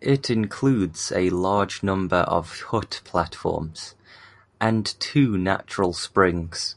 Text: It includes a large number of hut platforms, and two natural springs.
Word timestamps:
It 0.00 0.30
includes 0.30 1.10
a 1.10 1.28
large 1.28 1.82
number 1.82 2.18
of 2.18 2.60
hut 2.70 3.00
platforms, 3.02 3.96
and 4.60 4.86
two 5.00 5.36
natural 5.36 5.92
springs. 5.92 6.76